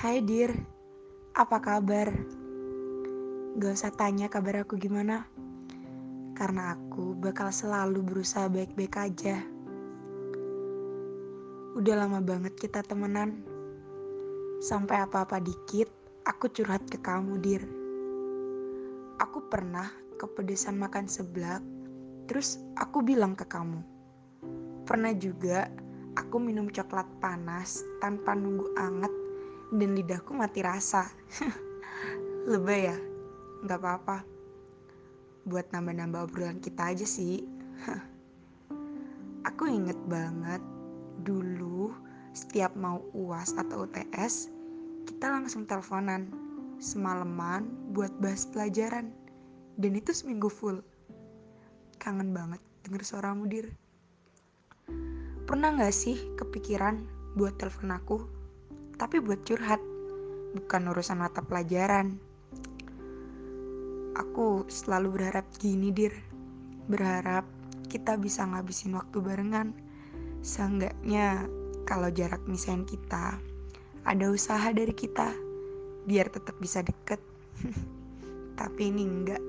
Hai 0.00 0.24
Dir, 0.24 0.48
apa 1.36 1.60
kabar? 1.60 2.08
Gak 3.60 3.68
usah 3.76 3.92
tanya 3.92 4.32
kabar 4.32 4.64
aku 4.64 4.80
gimana. 4.80 5.28
Karena 6.32 6.72
aku 6.72 7.12
bakal 7.20 7.52
selalu 7.52 8.00
berusaha 8.00 8.48
baik-baik 8.48 8.96
aja. 8.96 9.44
Udah 11.76 12.00
lama 12.00 12.24
banget 12.24 12.56
kita 12.56 12.80
temenan. 12.80 13.44
Sampai 14.64 15.04
apa-apa 15.04 15.36
dikit, 15.36 15.92
aku 16.24 16.48
curhat 16.48 16.80
ke 16.88 16.96
kamu 16.96 17.36
Dir. 17.44 17.60
Aku 19.20 19.44
pernah 19.52 19.92
kepedesan 20.16 20.80
makan 20.80 21.12
seblak 21.12 21.60
Terus 22.24 22.56
aku 22.80 23.04
bilang 23.04 23.36
ke 23.36 23.44
kamu. 23.44 23.84
Pernah 24.88 25.12
juga 25.12 25.68
aku 26.16 26.40
minum 26.40 26.72
coklat 26.72 27.20
panas 27.20 27.84
tanpa 28.00 28.32
nunggu 28.32 28.64
anget 28.80 29.12
dan 29.70 29.94
lidahku 29.94 30.34
mati 30.34 30.60
rasa. 30.66 31.06
Lebay 32.50 32.90
ya? 32.90 32.96
Gak 33.66 33.78
apa-apa. 33.78 34.26
Buat 35.46 35.70
nambah-nambah 35.70 36.30
obrolan 36.30 36.58
kita 36.58 36.90
aja 36.90 37.06
sih. 37.06 37.46
Aku 39.48 39.70
inget 39.70 39.96
banget 40.10 40.60
dulu 41.22 41.94
setiap 42.36 42.74
mau 42.78 43.02
UAS 43.10 43.58
atau 43.58 43.86
UTS, 43.86 44.52
kita 45.06 45.26
langsung 45.26 45.66
teleponan 45.66 46.30
semalaman 46.78 47.66
buat 47.90 48.10
bahas 48.22 48.46
pelajaran. 48.46 49.10
Dan 49.80 49.96
itu 49.96 50.12
seminggu 50.12 50.52
full. 50.52 50.84
Kangen 51.96 52.36
banget 52.36 52.60
denger 52.84 53.02
suara 53.04 53.32
mudir. 53.32 53.72
Pernah 55.48 55.74
gak 55.78 55.94
sih 55.94 56.16
kepikiran 56.36 57.00
buat 57.34 57.56
telepon 57.58 57.90
aku 57.90 58.39
tapi 59.00 59.16
buat 59.16 59.40
curhat, 59.48 59.80
bukan 60.52 60.92
urusan 60.92 61.24
mata 61.24 61.40
pelajaran. 61.40 62.20
Aku 64.12 64.68
selalu 64.68 65.16
berharap 65.16 65.48
gini, 65.56 65.88
Dir. 65.88 66.12
Berharap 66.84 67.48
kita 67.88 68.20
bisa 68.20 68.44
ngabisin 68.44 68.92
waktu 68.92 69.24
barengan. 69.24 69.72
Seenggaknya 70.44 71.48
kalau 71.88 72.12
jarak 72.12 72.44
misain 72.44 72.84
kita, 72.84 73.40
ada 74.04 74.26
usaha 74.28 74.68
dari 74.68 74.92
kita 74.92 75.32
biar 76.04 76.28
tetap 76.28 76.60
bisa 76.60 76.84
deket. 76.84 77.24
Tapi 78.60 78.92
ini 78.92 79.08
enggak. 79.08 79.40